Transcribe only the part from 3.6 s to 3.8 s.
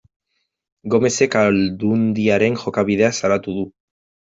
du.